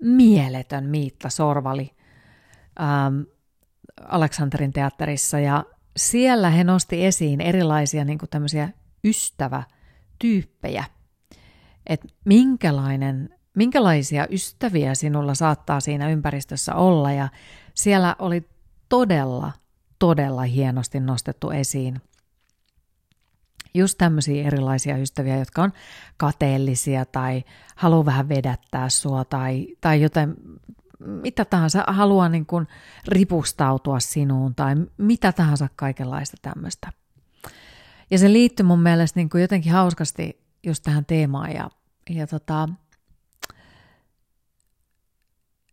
mieletön 0.02 0.84
Miitta 0.86 1.30
Sorvali 1.30 1.96
Aleksanterin 4.08 4.74
teatterissa. 4.74 5.40
Ja 5.40 5.64
siellä 5.98 6.50
he 6.50 6.63
nosti 6.63 7.06
esiin 7.06 7.42
erilaisia 7.42 8.06
niin 8.06 8.18
kuin 8.18 8.30
tämmöisiä 8.30 8.70
ystävätyyppejä, 9.04 10.86
että 11.86 12.08
minkälainen, 12.25 13.30
minkälaisia 13.56 14.27
ystäviä 14.32 14.96
sinulla 14.96 15.36
saattaa 15.36 15.80
siinä 15.80 16.10
ympäristössä 16.10 16.75
olla. 16.75 17.12
Ja 17.12 17.30
siellä 17.74 18.16
oli 18.20 18.50
todella, 18.89 19.51
todella 20.00 20.42
hienosti 20.42 21.00
nostettu 21.00 21.50
esiin 21.50 22.01
just 23.74 23.98
tämmöisiä 23.98 24.48
erilaisia 24.48 24.98
ystäviä, 24.98 25.38
jotka 25.38 25.63
on 25.63 25.72
kateellisia 26.18 27.06
tai 27.06 27.44
haluaa 27.75 28.06
vähän 28.06 28.30
vedättää 28.30 28.89
sua 28.89 29.25
tai, 29.25 29.68
tai 29.82 30.01
jotain, 30.01 30.36
mitä 31.00 31.46
tahansa, 31.46 31.84
haluaa 31.88 32.30
niin 32.30 32.46
kuin 32.46 32.68
ripustautua 33.08 34.00
sinuun 34.00 34.56
tai 34.56 34.75
mitä 34.98 35.32
tahansa 35.32 35.68
kaikenlaista 35.75 36.38
tämmöistä. 36.42 36.92
Ja 38.12 38.18
se 38.18 38.34
liittyy 38.34 38.66
mun 38.66 38.80
mielestä 38.80 39.20
niin 39.20 39.30
kuin 39.30 39.42
jotenkin 39.42 39.72
hauskasti 39.72 40.42
just 40.63 40.84
tähän 40.84 41.06
teemaan 41.06 41.54
ja, 41.54 41.70
ja 42.10 42.27
tota, 42.27 42.70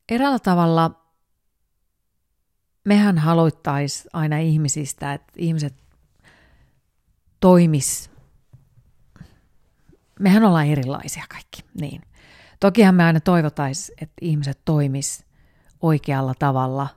eräällä 0.09 0.39
tavalla 0.39 1.05
mehän 2.85 3.19
haluttaisiin 3.19 4.11
aina 4.13 4.39
ihmisistä, 4.39 5.13
että 5.15 5.33
ihmiset 5.37 5.75
toimis. 7.41 8.11
Mehän 10.21 10.45
ollaan 10.45 10.67
erilaisia 10.67 11.25
kaikki, 11.29 11.65
niin. 11.81 12.03
Tokihan 12.65 12.95
me 12.95 13.05
aina 13.05 13.21
toivotaisiin, 13.21 13.99
että 14.01 14.15
ihmiset 14.21 14.59
toimis 14.65 15.25
oikealla 15.83 16.35
tavalla 16.39 16.89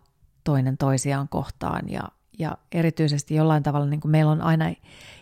toinen 0.43 0.77
toisiaan 0.77 1.29
kohtaan 1.29 1.89
ja, 1.89 2.01
ja 2.39 2.57
erityisesti 2.71 3.35
jollain 3.35 3.63
tavalla 3.63 3.85
niin 3.85 3.99
kuin 3.99 4.11
meillä 4.11 4.31
on 4.31 4.41
aina 4.41 4.65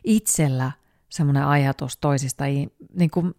itsellä 0.04 0.72
semmoinen 1.10 1.46
ajatus 1.46 1.98
toisista, 1.98 2.44
niin 2.94 3.10
kuin, 3.14 3.36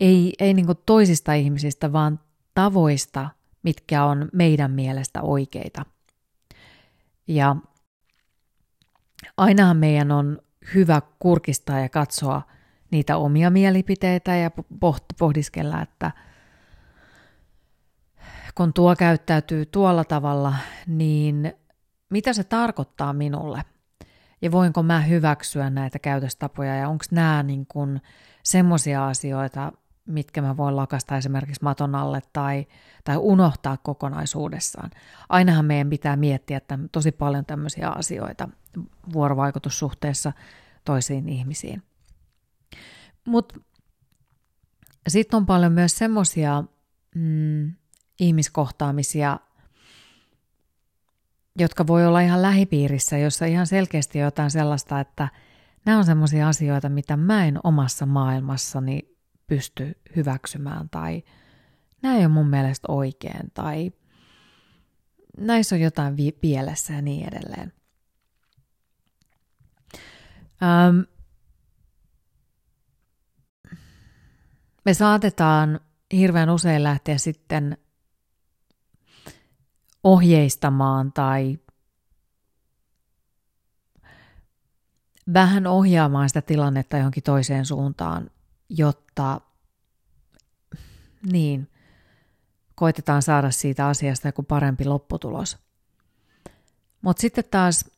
ei, 0.00 0.32
ei 0.38 0.54
niin 0.54 0.66
kuin 0.66 0.78
toisista 0.86 1.32
ihmisistä, 1.32 1.92
vaan 1.92 2.20
tavoista, 2.54 3.30
mitkä 3.62 4.04
on 4.04 4.28
meidän 4.32 4.70
mielestä 4.70 5.22
oikeita. 5.22 5.86
Ja 7.28 7.56
ainahan 9.36 9.76
meidän 9.76 10.12
on 10.12 10.38
hyvä 10.74 11.02
kurkistaa 11.18 11.80
ja 11.80 11.88
katsoa 11.88 12.42
niitä 12.94 13.16
omia 13.16 13.50
mielipiteitä 13.50 14.36
ja 14.36 14.50
pohdiskella, 15.18 15.82
että 15.82 16.10
kun 18.54 18.72
tuo 18.72 18.96
käyttäytyy 18.96 19.66
tuolla 19.66 20.04
tavalla, 20.04 20.54
niin 20.86 21.52
mitä 22.10 22.32
se 22.32 22.44
tarkoittaa 22.44 23.12
minulle? 23.12 23.62
Ja 24.42 24.52
voinko 24.52 24.82
mä 24.82 25.00
hyväksyä 25.00 25.70
näitä 25.70 25.98
käytöstapoja 25.98 26.76
ja 26.76 26.88
onko 26.88 27.04
nämä 27.10 27.42
niin 27.42 27.66
semmoisia 28.42 29.06
asioita, 29.06 29.72
mitkä 30.06 30.42
mä 30.42 30.56
voin 30.56 30.76
lakasta 30.76 31.16
esimerkiksi 31.16 31.62
maton 31.62 31.94
alle 31.94 32.20
tai, 32.32 32.66
tai 33.04 33.16
unohtaa 33.16 33.76
kokonaisuudessaan. 33.76 34.90
Ainahan 35.28 35.64
meidän 35.64 35.90
pitää 35.90 36.16
miettiä 36.16 36.56
että 36.56 36.78
tosi 36.92 37.12
paljon 37.12 37.44
tämmöisiä 37.44 37.88
asioita 37.88 38.48
vuorovaikutussuhteessa 39.12 40.32
toisiin 40.84 41.28
ihmisiin. 41.28 41.82
Mutta 43.26 43.60
sitten 45.08 45.36
on 45.36 45.46
paljon 45.46 45.72
myös 45.72 45.98
semmoisia 45.98 46.64
mm, 47.14 47.72
ihmiskohtaamisia, 48.20 49.38
jotka 51.58 51.86
voi 51.86 52.06
olla 52.06 52.20
ihan 52.20 52.42
lähipiirissä, 52.42 53.18
jossa 53.18 53.44
ihan 53.46 53.66
selkeästi 53.66 54.18
jotain 54.18 54.50
sellaista, 54.50 55.00
että 55.00 55.28
nämä 55.86 55.98
on 55.98 56.04
semmoisia 56.04 56.48
asioita, 56.48 56.88
mitä 56.88 57.16
mä 57.16 57.46
en 57.46 57.60
omassa 57.64 58.06
maailmassani 58.06 59.16
pysty 59.46 59.98
hyväksymään 60.16 60.88
tai 60.90 61.22
nämä 62.02 62.16
ei 62.16 62.20
ole 62.20 62.28
mun 62.28 62.48
mielestä 62.48 62.92
oikein 62.92 63.50
tai 63.54 63.92
näissä 65.38 65.74
on 65.74 65.80
jotain 65.80 66.16
vi- 66.16 66.32
pielessä 66.32 66.92
ja 66.92 67.02
niin 67.02 67.28
edelleen. 67.28 67.72
Ähm, 70.62 71.13
me 74.84 74.94
saatetaan 74.94 75.80
hirveän 76.12 76.50
usein 76.50 76.82
lähteä 76.82 77.18
sitten 77.18 77.78
ohjeistamaan 80.04 81.12
tai 81.12 81.58
vähän 85.32 85.66
ohjaamaan 85.66 86.28
sitä 86.28 86.42
tilannetta 86.42 86.96
johonkin 86.96 87.22
toiseen 87.22 87.66
suuntaan 87.66 88.30
jotta 88.68 89.40
niin, 91.32 91.70
koitetaan 92.74 93.22
saada 93.22 93.50
siitä 93.50 93.86
asiasta 93.86 94.28
joku 94.28 94.42
parempi 94.42 94.84
lopputulos. 94.84 95.58
Mutta 97.02 97.20
sitten 97.20 97.44
taas 97.50 97.90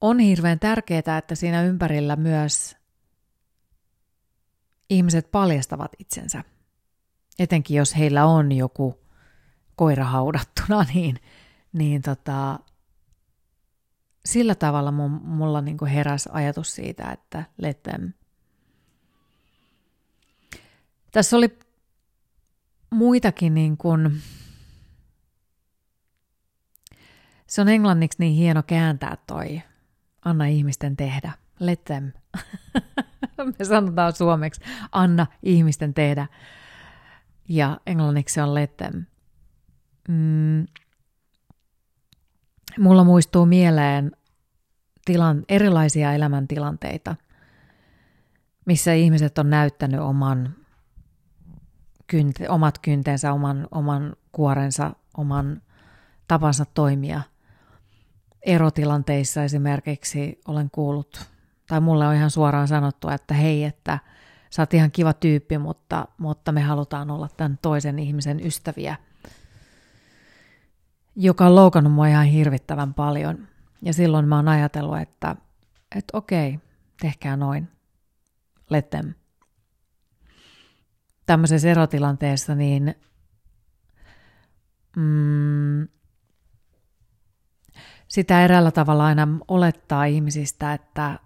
on 0.00 0.18
hirveän 0.18 0.58
tärkeää, 0.58 1.18
että 1.18 1.34
siinä 1.34 1.62
ympärillä 1.62 2.16
myös 2.16 2.77
ihmiset 4.90 5.30
paljastavat 5.30 5.92
itsensä. 5.98 6.44
Etenkin 7.38 7.76
jos 7.76 7.96
heillä 7.96 8.26
on 8.26 8.52
joku 8.52 9.00
koira 9.76 10.04
haudattuna, 10.04 10.86
niin, 10.94 11.16
niin 11.72 12.02
tota, 12.02 12.58
sillä 14.24 14.54
tavalla 14.54 14.92
mulla 14.92 15.60
niinku 15.60 15.84
heräs 15.84 16.28
ajatus 16.32 16.74
siitä, 16.74 17.10
että 17.12 17.44
let 17.58 17.82
them 17.82 18.12
tässä 21.12 21.36
oli 21.36 21.58
muitakin 22.90 23.54
niin 23.54 23.76
kuin, 23.76 24.22
se 27.46 27.60
on 27.60 27.68
englanniksi 27.68 28.18
niin 28.18 28.34
hieno 28.34 28.62
kääntää 28.62 29.16
toi, 29.26 29.62
anna 30.24 30.46
ihmisten 30.46 30.96
tehdä, 30.96 31.32
let 31.60 31.84
them. 31.84 32.12
Me 33.58 33.64
sanotaan 33.64 34.12
suomeksi, 34.12 34.60
anna 34.92 35.26
ihmisten 35.42 35.94
tehdä. 35.94 36.26
Ja 37.48 37.80
englanniksi 37.86 38.40
on 38.40 38.54
let 38.54 38.76
them. 38.76 39.04
Mm. 40.08 40.66
Mulla 42.78 43.04
muistuu 43.04 43.46
mieleen 43.46 44.12
tilan, 45.04 45.44
erilaisia 45.48 46.12
elämäntilanteita, 46.12 47.16
missä 48.66 48.92
ihmiset 48.92 49.38
on 49.38 49.50
näyttänyt 49.50 50.00
oman 50.00 50.54
kynte, 52.06 52.48
omat 52.48 52.78
kyntensä, 52.78 53.32
oman, 53.32 53.68
oman 53.70 54.16
kuorensa, 54.32 54.90
oman 55.16 55.62
tapansa 56.28 56.64
toimia. 56.64 57.20
Erotilanteissa 58.42 59.44
esimerkiksi 59.44 60.40
olen 60.48 60.70
kuullut, 60.70 61.30
tai 61.68 61.80
mulle 61.80 62.06
on 62.06 62.14
ihan 62.14 62.30
suoraan 62.30 62.68
sanottu, 62.68 63.08
että 63.08 63.34
hei, 63.34 63.64
että 63.64 63.98
sä 64.50 64.62
oot 64.62 64.74
ihan 64.74 64.90
kiva 64.90 65.12
tyyppi, 65.12 65.58
mutta, 65.58 66.08
mutta 66.18 66.52
me 66.52 66.60
halutaan 66.60 67.10
olla 67.10 67.28
tämän 67.36 67.58
toisen 67.62 67.98
ihmisen 67.98 68.46
ystäviä, 68.46 68.96
joka 71.16 71.46
on 71.46 71.54
loukannut 71.54 71.92
mua 71.92 72.06
ihan 72.06 72.26
hirvittävän 72.26 72.94
paljon. 72.94 73.48
Ja 73.82 73.92
silloin 73.92 74.28
mä 74.28 74.36
oon 74.36 74.48
ajatellut, 74.48 74.98
että, 74.98 75.36
että 75.96 76.18
okei, 76.18 76.58
tehkää 77.00 77.36
noin. 77.36 77.68
Let 78.70 78.90
them 78.90 79.12
tämmöisessä 81.28 81.68
erotilanteessa, 81.68 82.54
niin 82.54 82.94
mm, 84.96 85.88
sitä 88.08 88.44
eräällä 88.44 88.70
tavalla 88.70 89.06
aina 89.06 89.28
olettaa 89.48 90.04
ihmisistä, 90.04 90.72
että 90.72 91.18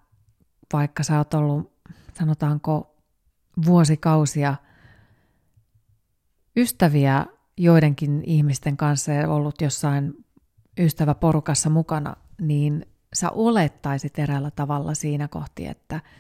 vaikka 0.72 1.02
sä 1.02 1.18
oot 1.18 1.35
ollut, 1.35 1.72
sanotaanko, 2.18 2.96
vuosikausia 3.66 4.54
ystäviä 6.56 7.26
joidenkin 7.56 8.22
ihmisten 8.26 8.76
kanssa 8.76 9.12
ja 9.12 9.28
ollut 9.28 9.61
jossain 9.61 10.14
ystäväporukassa 10.78 11.70
mukana, 11.70 12.16
niin 12.40 12.87
sä 13.14 13.30
olettaisit 13.30 14.18
eräällä 14.18 14.50
tavalla 14.50 14.94
siinä 14.94 15.28
kohti, 15.28 15.66
että– 15.66 16.00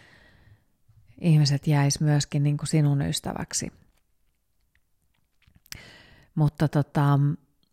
ihmiset 1.22 1.66
jäis 1.66 2.00
myöskin 2.00 2.42
niin 2.42 2.56
kuin 2.56 2.68
sinun 2.68 3.02
ystäväksi. 3.02 3.72
Mutta 6.34 6.68
tota, 6.68 7.18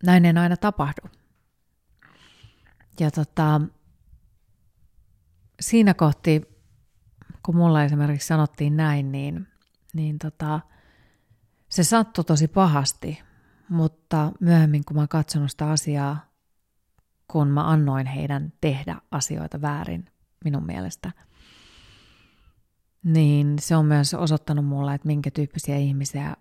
näin 0.06 0.26
ei 0.26 0.34
aina 0.38 0.58
tapahdu. 0.58 1.02
Ja 3.00 3.12
tota, 3.12 3.62
siinä 5.62 5.94
kohti, 5.94 6.42
kun 7.46 7.56
mulla 7.56 7.84
esimerkiksi 7.84 8.28
sanottiin 8.28 8.78
näin, 8.78 9.12
niin, 9.12 9.48
niin 9.94 10.20
tota, 10.20 10.60
se 11.70 11.84
sattui 11.84 12.24
tosi 12.24 12.48
pahasti, 12.48 13.22
mutta 13.70 14.32
myöhemmin 14.40 14.86
kun 14.86 14.96
mä 14.96 15.02
oon 15.02 15.10
katsonut 15.10 15.52
sitä 15.52 15.70
asiaa, 15.70 16.30
kun 17.28 17.48
mä 17.48 17.70
annoin 17.70 18.08
heidän 18.08 18.54
tehdä 18.62 19.02
asioita 19.12 19.62
väärin 19.62 20.06
minun 20.44 20.66
mielestä– 20.66 21.12
niin 23.04 23.56
se 23.60 23.76
on 23.76 23.86
myös 23.86 24.14
osoittanut 24.14 24.66
mulle, 24.66 24.96
että 24.96 25.08
minkä 25.08 25.32
tyyppisiä 25.32 25.78
ihmisiä 25.78 26.36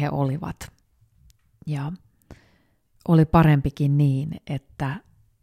he 0.00 0.10
olivat. 0.10 0.72
Ja 1.66 1.92
oli 3.08 3.24
parempikin 3.24 3.98
niin, 3.98 4.40
että 4.46 4.96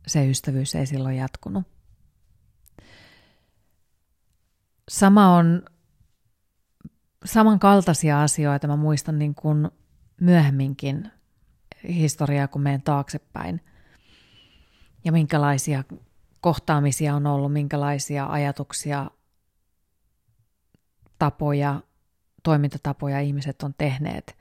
se 0.07 0.29
ystävyys 0.29 0.75
ei 0.75 0.85
silloin 0.85 1.17
jatkunut. 1.17 1.63
Sama 4.89 5.35
on 5.35 5.65
samankaltaisia 7.25 8.21
asioita, 8.21 8.67
mä 8.67 8.75
muistan 8.75 9.19
niin 9.19 9.35
kuin 9.35 9.71
myöhemminkin 10.21 11.11
historiaa, 11.87 12.47
kun 12.47 12.61
menen 12.61 12.81
taaksepäin. 12.81 13.61
Ja 15.05 15.11
minkälaisia 15.11 15.83
kohtaamisia 16.41 17.15
on 17.15 17.27
ollut, 17.27 17.53
minkälaisia 17.53 18.25
ajatuksia 18.25 19.11
tapoja, 21.19 21.81
toimintatapoja 22.43 23.19
ihmiset 23.19 23.63
on 23.63 23.73
tehneet. 23.77 24.37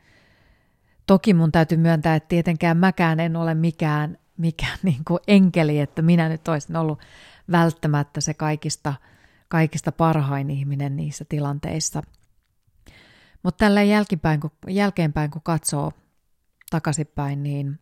Toki 1.06 1.34
mun 1.34 1.52
täytyy 1.52 1.78
myöntää, 1.78 2.14
että 2.14 2.28
tietenkään 2.28 2.76
mäkään 2.76 3.20
en 3.20 3.36
ole 3.36 3.54
mikään 3.54 4.18
mikään 4.36 4.78
niin 4.82 5.04
kuin 5.04 5.20
enkeli, 5.26 5.80
että 5.80 6.02
minä 6.02 6.28
nyt 6.28 6.48
olisin 6.48 6.76
ollut 6.76 6.98
välttämättä 7.50 8.20
se 8.20 8.34
kaikista, 8.34 8.94
kaikista 9.48 9.92
parhain 9.92 10.50
ihminen 10.50 10.96
niissä 10.96 11.24
tilanteissa. 11.28 12.02
Mutta 13.42 13.58
tällä 13.64 13.82
jälkipäin, 13.82 14.40
kun, 14.40 14.50
jälkeenpäin, 14.68 15.30
kun 15.30 15.42
katsoo 15.42 15.92
takaisinpäin, 16.70 17.42
niin 17.42 17.80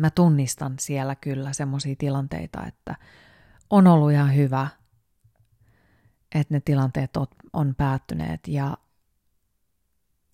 mä 0.00 0.10
tunnistan 0.10 0.74
siellä 0.80 1.14
kyllä 1.14 1.52
semmoisia 1.52 1.94
tilanteita, 1.98 2.66
että 2.66 2.96
on 3.70 3.86
ollut 3.86 4.12
ihan 4.12 4.34
hyvä, 4.34 4.68
että 6.34 6.54
ne 6.54 6.60
tilanteet 6.60 7.10
on 7.52 7.74
päättyneet 7.74 8.48
ja 8.48 8.76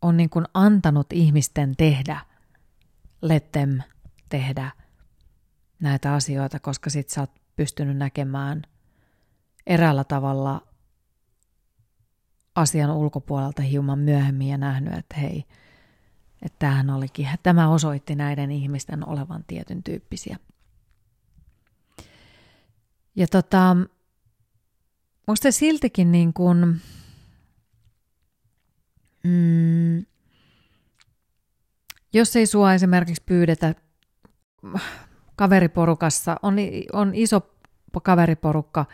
on 0.02 0.16
niin 0.16 0.30
kuin 0.30 0.44
antanut 0.54 1.12
ihmisten 1.12 1.76
tehdä, 1.76 2.20
let 3.22 3.52
them 3.52 3.80
tehdä 4.28 4.70
näitä 5.80 6.14
asioita, 6.14 6.60
koska 6.60 6.90
sit 6.90 7.08
sä 7.08 7.20
oot 7.20 7.30
pystynyt 7.56 7.96
näkemään 7.96 8.62
eräällä 9.66 10.04
tavalla 10.04 10.66
asian 12.54 12.90
ulkopuolelta 12.90 13.62
hieman 13.62 13.98
myöhemmin 13.98 14.48
ja 14.48 14.58
nähnyt, 14.58 14.94
että 14.94 15.16
hei, 15.16 15.44
että 16.42 16.58
tämähän 16.58 16.90
olikin, 16.90 17.28
tämä 17.42 17.68
osoitti 17.68 18.14
näiden 18.14 18.50
ihmisten 18.50 19.08
olevan 19.08 19.44
tietyn 19.46 19.82
tyyppisiä. 19.82 20.36
Ja 23.16 23.26
tota, 23.26 23.76
musta 25.26 25.52
siltikin 25.52 26.12
niin 26.12 26.32
kuin, 26.32 26.80
mm, 29.24 30.06
jos 32.12 32.36
ei 32.36 32.46
sua 32.46 32.74
esimerkiksi 32.74 33.22
pyydetä 33.26 33.74
kaveriporukassa, 35.36 36.36
on, 36.42 36.56
on 36.92 37.14
iso 37.14 37.54
kaveriporukka, 38.02 38.86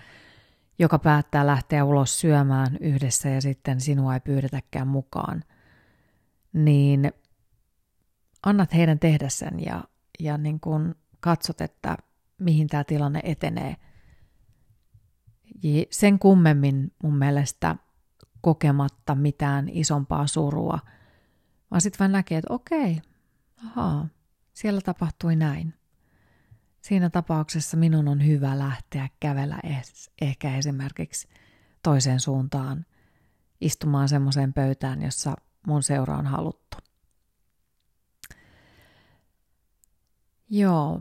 joka 0.79 0.99
päättää 0.99 1.47
lähteä 1.47 1.85
ulos 1.85 2.21
syömään 2.21 2.77
yhdessä 2.81 3.29
ja 3.29 3.41
sitten 3.41 3.81
sinua 3.81 4.15
ei 4.15 4.21
pyydetäkään 4.21 4.89
mukaan, 4.89 5.45
niin 6.53 7.13
annat 8.47 8.75
heidän 8.75 8.99
tehdä 8.99 9.29
sen 9.29 9.65
ja, 9.65 9.85
ja 10.21 10.39
niin 10.39 10.61
kuin 10.61 10.95
katsot, 11.21 11.61
että 11.61 11.97
mihin 12.39 12.67
tämä 12.67 12.85
tilanne 12.85 13.21
etenee. 13.25 13.77
Sen 15.91 16.19
kummemmin 16.19 16.93
mun 17.03 17.17
mielestä 17.19 17.77
kokematta 18.41 19.15
mitään 19.15 19.69
isompaa 19.69 20.27
surua, 20.27 20.79
vaan 21.71 21.81
sitten 21.81 21.99
vaan 21.99 22.13
näkee, 22.13 22.39
että 22.39 22.55
okei, 22.55 23.01
ahaa, 23.65 24.09
siellä 24.53 24.81
tapahtui 24.81 25.37
näin. 25.37 25.75
Siinä 26.87 27.11
tapauksessa 27.11 27.77
minun 27.77 28.09
on 28.09 28.27
hyvä 28.27 28.59
lähteä 28.59 29.09
kävellä 29.21 29.59
ehkä 30.21 30.57
esimerkiksi 30.57 31.29
toiseen 31.83 32.21
suuntaan 32.21 32.87
istumaan 33.61 34.09
semmoiseen 34.09 34.53
pöytään, 34.53 35.03
jossa 35.03 35.37
mun 35.67 35.83
seura 35.83 36.17
on 36.17 36.27
haluttu. 36.27 36.77
Joo. 40.51 41.01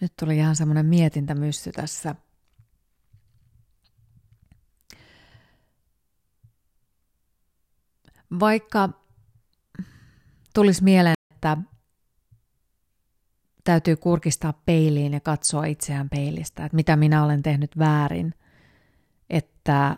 Nyt 0.00 0.12
tuli 0.18 0.36
ihan 0.36 0.56
semmoinen 0.56 0.86
mietintämyssy 0.86 1.72
tässä. 1.72 2.14
Vaikka 8.40 8.88
tulisi 10.54 10.84
mieleen, 10.84 11.14
että 11.34 11.56
täytyy 13.64 13.96
kurkistaa 13.96 14.52
peiliin 14.52 15.12
ja 15.12 15.20
katsoa 15.20 15.64
itseään 15.64 16.08
peilistä, 16.10 16.64
että 16.64 16.76
mitä 16.76 16.96
minä 16.96 17.24
olen 17.24 17.42
tehnyt 17.42 17.78
väärin, 17.78 18.34
että 19.30 19.96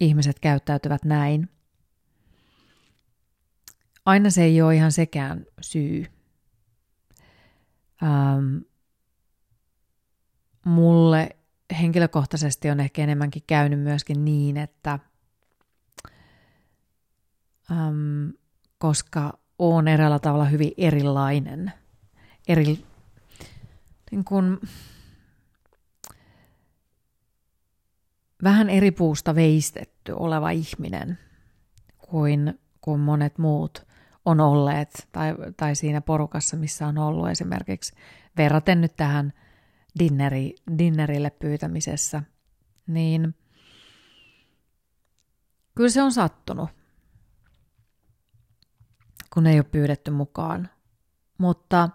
ihmiset 0.00 0.40
käyttäytyvät 0.40 1.04
näin. 1.04 1.48
Aina 4.04 4.30
se 4.30 4.42
ei 4.42 4.62
ole 4.62 4.76
ihan 4.76 4.92
sekään 4.92 5.46
syy. 5.60 6.06
Ähm, 8.02 8.56
mulle 10.64 11.36
henkilökohtaisesti 11.80 12.70
on 12.70 12.80
ehkä 12.80 13.02
enemmänkin 13.02 13.42
käynyt 13.46 13.80
myöskin 13.80 14.24
niin, 14.24 14.56
että 14.56 14.98
ähm, 17.70 18.28
koska 18.78 19.38
olen 19.58 19.88
eräällä 19.88 20.18
tavalla 20.18 20.44
hyvin 20.44 20.72
erilainen, 20.76 21.72
eri, 22.48 22.84
niin 24.10 24.24
kuin, 24.24 24.60
vähän 28.42 28.70
eri 28.70 28.90
puusta 28.90 29.34
veistetty 29.34 30.12
oleva 30.12 30.50
ihminen 30.50 31.18
kuin, 31.98 32.60
kuin 32.80 33.00
monet 33.00 33.38
muut 33.38 33.86
on 34.24 34.40
olleet 34.40 35.08
tai, 35.12 35.34
tai 35.56 35.74
siinä 35.74 36.00
porukassa, 36.00 36.56
missä 36.56 36.86
on 36.86 36.98
ollut 36.98 37.28
esimerkiksi 37.28 37.92
verraten 38.36 38.80
nyt 38.80 38.96
tähän 38.96 39.32
dinneri, 39.98 40.54
dinnerille 40.78 41.30
pyytämisessä, 41.30 42.22
niin 42.86 43.34
kyllä 45.74 45.90
se 45.90 46.02
on 46.02 46.12
sattunut, 46.12 46.70
kun 49.34 49.46
ei 49.46 49.58
ole 49.58 49.64
pyydetty 49.64 50.10
mukaan. 50.10 50.68
Mutta 51.38 51.88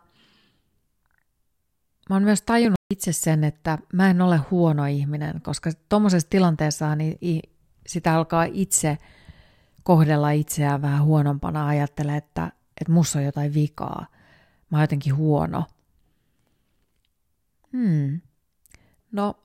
mä 2.10 2.16
oon 2.16 2.24
myös 2.24 2.42
tajunnut 2.42 2.80
itse 2.94 3.14
sen, 3.14 3.44
että 3.44 3.78
mä 3.94 4.10
en 4.10 4.22
ole 4.22 4.38
huono 4.38 4.86
ihminen, 4.86 5.42
koska 5.42 5.72
tuommoisessa 5.90 6.30
tilanteessa 6.30 6.96
niin 6.96 7.40
sitä 7.88 8.16
alkaa 8.16 8.44
itse 8.44 8.98
kohdella 9.84 10.32
itseään 10.32 10.82
vähän 10.82 11.04
huonompana, 11.04 11.68
ajattelee, 11.68 12.18
että, 12.18 12.52
että 12.82 12.92
mussa 12.92 13.20
on 13.20 13.26
jotain 13.26 13.54
vikaa, 13.54 14.06
mä 14.70 14.78
oon 14.78 14.84
jotenkin 14.84 15.16
huono. 15.16 15.66
Hmm. 17.72 18.22
No, 19.12 19.44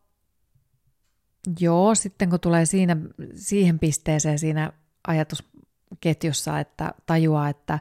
joo, 1.61 1.94
sitten 1.94 2.30
kun 2.30 2.40
tulee 2.40 2.66
siinä, 2.66 2.96
siihen 3.35 3.78
pisteeseen 3.78 4.38
siinä 4.38 4.72
ajatusketjussa, 5.94 6.61
että 6.61 6.94
tajuaa, 7.07 7.48
että 7.48 7.78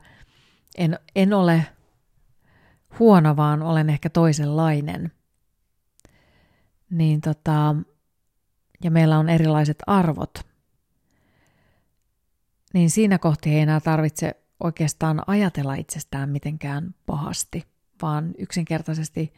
en, 0.78 0.99
en 1.15 1.34
ole 1.34 1.65
huono, 2.99 3.36
vaan 3.36 3.62
olen 3.62 3.89
ehkä 3.89 4.10
toisenlainen– 4.10 5.12
niin 6.93 7.21
tota, 7.21 7.76
ja 8.84 8.91
meillä 8.91 9.19
on 9.19 9.30
erilaiset 9.30 9.78
arvot, 9.88 10.34
niin 12.73 12.89
siinä 12.89 13.17
kohti 13.17 13.49
ei 13.49 13.60
enää 13.60 13.80
tarvitse 13.80 14.36
oikeastaan 14.60 15.21
ajatella 15.28 15.76
itsestään 15.76 16.30
mitenkään 16.30 16.95
pahasti, 17.06 17.67
vaan 18.02 18.34
yksinkertaisesti 18.38 19.34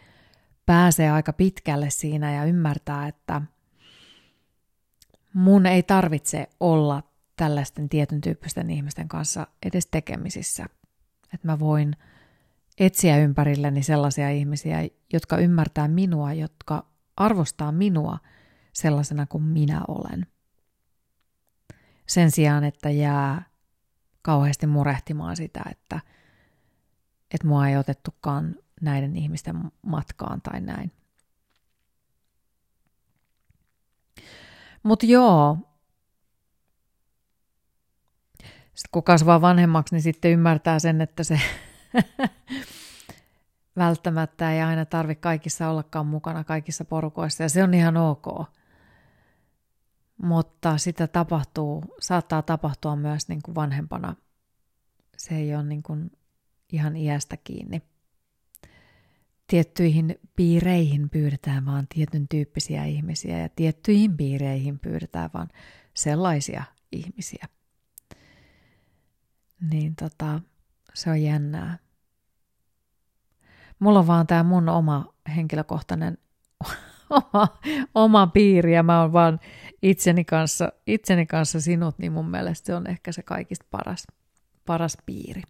pääsee 0.66 1.12
aika 1.12 1.34
pitkälle 1.34 1.90
siinä 1.90 2.34
ja 2.34 2.46
ymmärtää, 2.46 3.08
että 3.08 3.42
mun 5.34 5.66
ei 5.66 5.84
tarvitse 5.84 6.50
olla 6.60 7.04
tällaisten 7.36 7.90
tietyn 7.90 8.22
tyyppisten 8.22 8.70
ihmisten 8.70 9.08
kanssa 9.08 9.48
edes 9.66 9.88
tekemisissä. 9.88 10.66
Että 11.34 11.48
mä 11.48 11.60
voin 11.60 11.96
etsiä 12.78 13.18
ympärilleni 13.18 13.84
sellaisia 13.84 14.30
ihmisiä, 14.30 14.88
jotka 15.14 15.38
ymmärtää 15.38 15.88
minua, 15.88 16.34
jotka 16.34 16.88
arvostaa 17.18 17.72
minua 17.72 18.18
sellaisena 18.74 19.26
kuin 19.26 19.44
minä 19.44 19.82
olen. 19.88 20.28
Sen 22.08 22.32
sijaan, 22.32 22.64
että 22.64 22.90
jää 22.90 23.46
kauheasti 24.22 24.68
murehtimaan 24.68 25.36
sitä, 25.36 25.64
että, 25.72 26.00
että 27.34 27.48
mua 27.48 27.68
ei 27.68 27.78
otettukaan 27.78 28.56
näiden 28.82 29.16
ihmisten 29.16 29.72
matkaan 29.82 30.42
tai 30.42 30.62
näin. 30.62 30.92
Mutta 34.84 35.06
joo, 35.06 35.58
sitten 38.76 38.90
kun 38.92 39.04
kasvaa 39.04 39.42
vanhemmaksi, 39.42 39.96
niin 39.96 40.04
sitten 40.04 40.32
ymmärtää 40.32 40.80
sen, 40.80 41.02
että 41.02 41.24
se 41.24 41.42
välttämättä 43.78 44.54
ei 44.54 44.62
aina 44.62 44.86
tarvitse 44.86 45.22
kaikissa 45.22 45.70
ollakaan 45.70 46.08
mukana 46.08 46.44
kaikissa 46.44 46.86
porukoissa 46.86 47.44
ja 47.44 47.50
se 47.50 47.64
on 47.64 47.74
ihan 47.74 47.98
ok. 47.98 48.26
Mutta 50.22 50.78
sitä 50.78 51.08
tapahtuu, 51.08 51.84
saattaa 52.00 52.42
tapahtua 52.42 52.96
myös 52.96 53.28
niin 53.28 53.42
kuin 53.42 53.56
vanhempana. 53.56 54.16
Se 55.18 55.36
ei 55.36 55.56
ole 55.56 55.64
niin 55.64 55.84
kuin 55.84 56.12
ihan 56.72 56.96
iästä 56.96 57.38
kiinni. 57.38 57.82
tiettyihin 59.48 60.20
piireihin 60.36 61.10
pyydetään 61.10 61.66
vaan 61.66 61.88
tietyn 61.94 62.28
tyyppisiä 62.28 62.86
ihmisiä 62.86 63.40
ja 63.40 63.50
tiettyihin 63.50 64.18
piireihin 64.18 64.80
pyydetään 64.80 65.30
vaan 65.34 65.48
sellaisia 65.94 66.64
ihmisiä. 66.92 67.48
Niin 69.62 69.96
tota, 69.96 70.42
se 70.94 71.10
on 71.10 71.22
jännää. 71.22 71.78
Mulla 73.80 74.00
on 74.00 74.08
vaan 74.08 74.28
tämä 74.28 74.44
mun 74.44 74.70
oma 74.70 75.14
henkilökohtainen 75.36 76.18
oma, 77.10 77.48
oma 77.96 78.28
piiri 78.28 78.74
ja 78.74 78.84
mä 78.84 79.02
oon 79.02 79.14
vaan 79.14 79.40
itseni 79.82 80.26
kanssa, 80.26 80.72
itseni 80.88 81.26
kanssa 81.26 81.62
sinut, 81.62 82.00
niin 82.00 82.12
mun 82.12 82.30
mielestä 82.30 82.66
se 82.66 82.76
on 82.76 82.88
ehkä 82.88 83.12
se 83.12 83.24
kaikista 83.24 83.66
paras, 83.72 84.08
paras 84.66 84.98
piiri. 85.06 85.42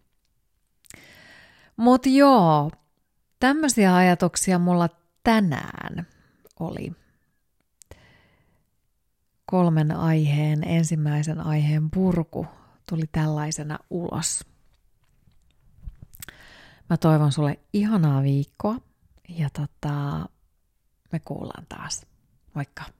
Mutta 1.76 2.08
joo, 2.08 2.70
tämmöisiä 3.40 3.96
ajatuksia 3.96 4.58
mulla 4.58 4.88
tänään 5.24 6.06
oli. 6.60 6.92
Kolmen 9.46 9.96
aiheen, 9.96 10.64
ensimmäisen 10.64 11.40
aiheen 11.40 11.90
purku 11.90 12.46
tuli 12.88 13.06
tällaisena 13.12 13.78
ulos. 13.90 14.44
Mä 16.90 16.96
toivon 16.96 17.32
sulle 17.32 17.58
ihanaa 17.72 18.22
viikkoa 18.22 18.76
ja 19.28 19.48
tota, 19.50 20.26
me 21.12 21.20
kuullaan 21.24 21.66
taas. 21.68 22.06
Moikka! 22.54 22.95